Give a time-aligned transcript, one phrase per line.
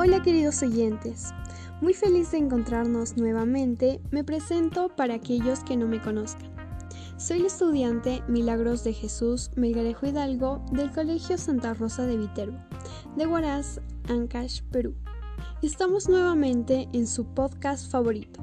[0.00, 1.30] Hola queridos oyentes,
[1.80, 6.52] muy feliz de encontrarnos nuevamente, me presento para aquellos que no me conozcan.
[7.16, 12.56] Soy la estudiante Milagros de Jesús Melgarejo Hidalgo del Colegio Santa Rosa de Viterbo,
[13.16, 14.94] de Huaraz, Ancash, Perú.
[15.62, 18.40] Estamos nuevamente en su podcast favorito,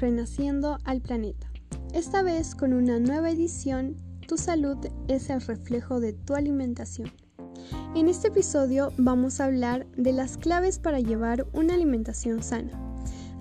[0.00, 1.48] Renaciendo al Planeta.
[1.94, 3.94] Esta vez con una nueva edición,
[4.26, 7.12] Tu salud es el reflejo de tu alimentación.
[7.94, 12.70] En este episodio vamos a hablar de las claves para llevar una alimentación sana.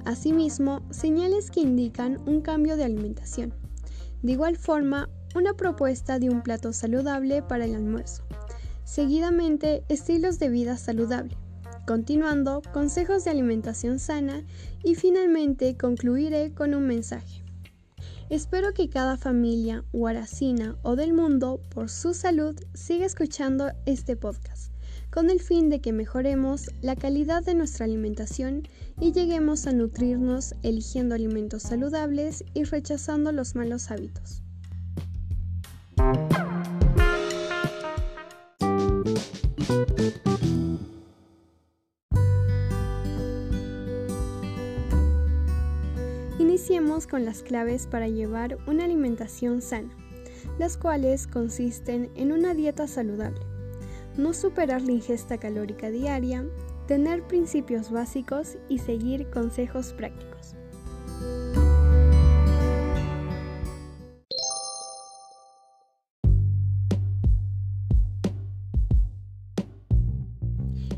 [0.05, 3.53] Asimismo, señales que indican un cambio de alimentación.
[4.23, 8.23] De igual forma, una propuesta de un plato saludable para el almuerzo.
[8.85, 11.35] Seguidamente, estilos de vida saludable.
[11.85, 14.43] Continuando, consejos de alimentación sana
[14.81, 17.46] y finalmente concluiré con un mensaje.
[18.29, 24.73] Espero que cada familia huaracina o del mundo, por su salud, siga escuchando este podcast,
[25.09, 28.63] con el fin de que mejoremos la calidad de nuestra alimentación
[28.99, 34.43] y lleguemos a nutrirnos eligiendo alimentos saludables y rechazando los malos hábitos.
[47.05, 49.95] Con las claves para llevar una alimentación sana,
[50.57, 53.39] las cuales consisten en una dieta saludable,
[54.17, 56.43] no superar la ingesta calórica diaria,
[56.87, 60.55] tener principios básicos y seguir consejos prácticos.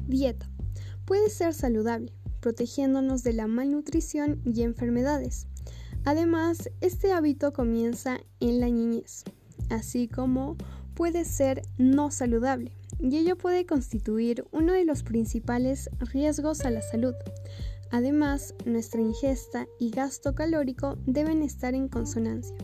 [0.08, 0.50] Dieta.
[1.06, 5.49] Puede ser saludable, protegiéndonos de la malnutrición y enfermedades.
[6.10, 9.26] Además, este hábito comienza en la niñez,
[9.70, 10.58] así como
[10.96, 16.82] puede ser no saludable, y ello puede constituir uno de los principales riesgos a la
[16.82, 17.14] salud.
[17.92, 22.58] Además, nuestra ingesta y gasto calórico deben estar en consonancia.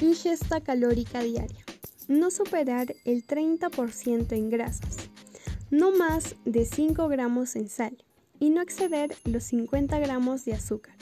[0.00, 1.63] Ingesta calórica diaria.
[2.08, 4.96] No superar el 30% en grasas.
[5.70, 7.96] No más de 5 gramos en sal.
[8.38, 10.94] Y no exceder los 50 gramos de azúcar.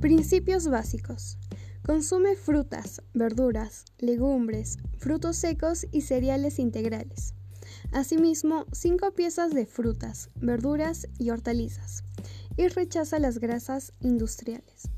[0.00, 1.38] Principios básicos.
[1.82, 7.32] Consume frutas, verduras, legumbres, frutos secos y cereales integrales.
[7.92, 12.04] Asimismo, 5 piezas de frutas, verduras y hortalizas.
[12.56, 14.90] Y rechaza las grasas industriales.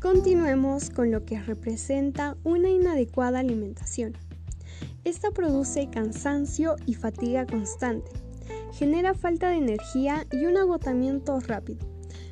[0.00, 4.12] Continuemos con lo que representa una inadecuada alimentación.
[5.04, 8.10] Esta produce cansancio y fatiga constante,
[8.72, 11.86] genera falta de energía y un agotamiento rápido,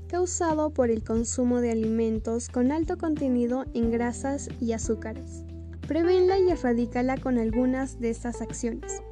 [0.08, 5.44] causado por el consumo de alimentos con alto contenido en grasas y azúcares.
[5.86, 9.02] Prevenla y erradícala con algunas de estas acciones.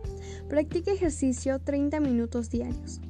[0.48, 3.00] Practica ejercicio 30 minutos diarios.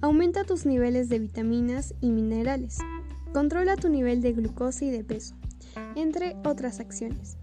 [0.00, 2.78] Aumenta tus niveles de vitaminas y minerales.
[3.32, 5.34] Controla tu nivel de glucosa y de peso,
[5.96, 7.36] entre otras acciones.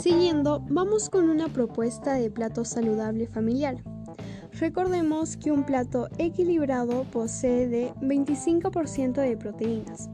[0.00, 3.84] Siguiendo, vamos con una propuesta de plato saludable familiar.
[4.58, 10.08] Recordemos que un plato equilibrado posee de 25% de proteínas,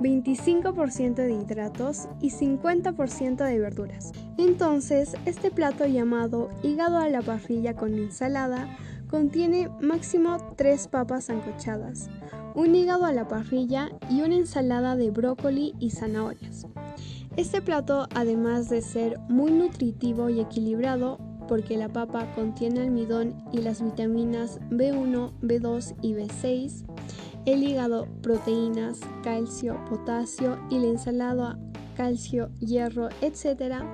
[0.00, 4.10] 25% de hidratos y 50% de verduras.
[4.38, 8.76] Entonces, este plato llamado hígado a la parrilla con ensalada
[9.08, 12.10] contiene máximo 3 papas sancochadas,
[12.56, 16.66] un hígado a la parrilla y una ensalada de brócoli y zanahorias.
[17.38, 23.58] Este plato, además de ser muy nutritivo y equilibrado, porque la papa contiene almidón y
[23.58, 26.84] las vitaminas B1, B2 y B6,
[27.46, 31.56] el hígado, proteínas, calcio, potasio y la ensalada,
[31.96, 33.84] calcio, hierro, etc.,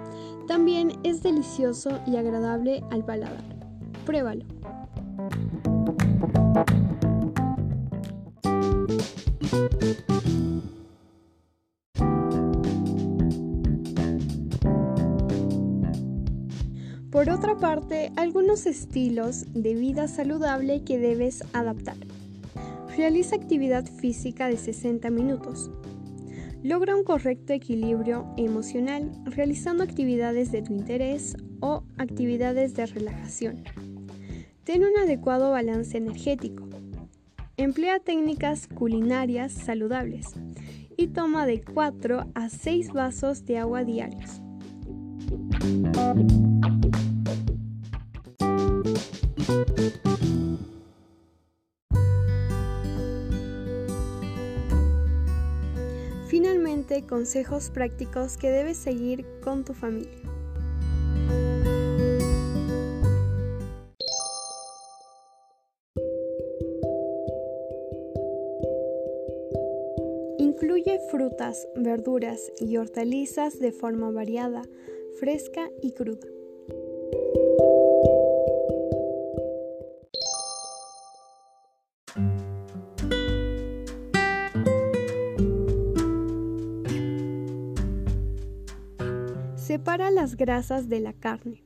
[0.49, 3.45] también es delicioso y agradable al paladar.
[4.07, 4.47] Pruébalo.
[17.15, 21.95] Por otra parte, algunos estilos de vida saludable que debes adaptar.
[22.97, 25.71] Realiza actividad física de 60 minutos.
[26.65, 33.63] Logra un correcto equilibrio emocional realizando actividades de tu interés o actividades de relajación.
[34.65, 36.69] Ten un adecuado balance energético.
[37.57, 40.33] Emplea técnicas culinarias saludables
[40.97, 44.41] y toma de 4 a 6 vasos de agua diarios.
[57.03, 60.11] Consejos prácticos que debes seguir con tu familia.
[70.39, 74.63] Incluye frutas, verduras y hortalizas de forma variada,
[75.19, 76.29] fresca y cruda.
[90.25, 91.63] Las grasas de la carne.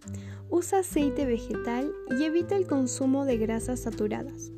[0.51, 4.51] Usa aceite vegetal y evita el consumo de grasas saturadas.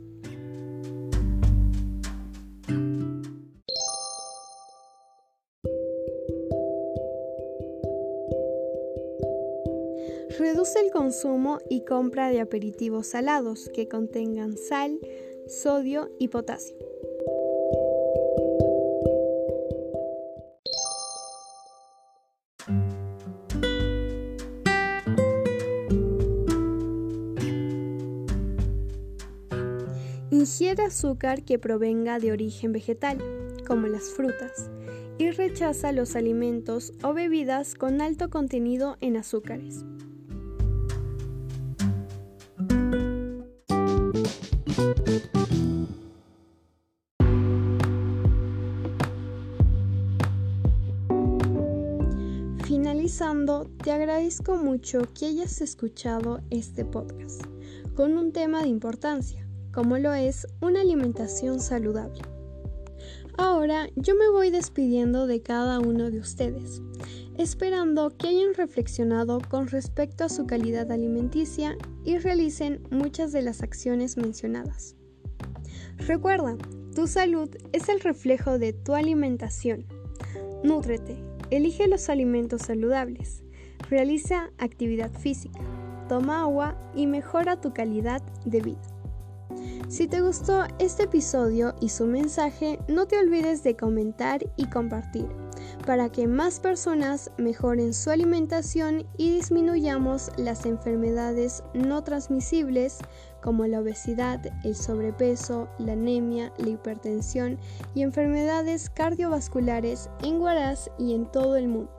[10.39, 14.99] Reduce el consumo y compra de aperitivos salados que contengan sal,
[15.47, 16.90] sodio y potasio.
[30.41, 33.19] Ingiere azúcar que provenga de origen vegetal,
[33.67, 34.71] como las frutas,
[35.19, 39.85] y rechaza los alimentos o bebidas con alto contenido en azúcares.
[52.65, 57.43] Finalizando, te agradezco mucho que hayas escuchado este podcast
[57.95, 62.23] con un tema de importancia como lo es una alimentación saludable.
[63.39, 66.83] Ahora yo me voy despidiendo de cada uno de ustedes,
[67.39, 73.63] esperando que hayan reflexionado con respecto a su calidad alimenticia y realicen muchas de las
[73.63, 74.97] acciones mencionadas.
[75.97, 76.57] Recuerda,
[76.95, 79.87] tu salud es el reflejo de tu alimentación.
[80.63, 81.17] Nútrete,
[81.51, 83.43] elige los alimentos saludables,
[83.89, 85.61] realiza actividad física,
[86.09, 89.00] toma agua y mejora tu calidad de vida.
[89.89, 95.27] Si te gustó este episodio y su mensaje, no te olvides de comentar y compartir
[95.87, 102.99] para que más personas mejoren su alimentación y disminuyamos las enfermedades no transmisibles
[103.43, 107.59] como la obesidad, el sobrepeso, la anemia, la hipertensión
[107.95, 111.91] y enfermedades cardiovasculares en Guaraz y en todo el mundo.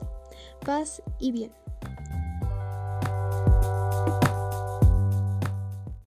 [0.64, 1.61] Paz y bien.